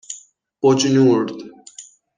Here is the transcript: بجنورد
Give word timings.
بجنورد 0.63 1.29